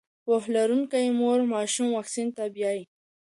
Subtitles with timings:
[0.23, 2.83] پوهه لرونکې مور ماشوم واکسین ته بیايي.